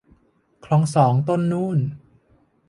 [0.65, 1.79] คลองสองต้นนุ่น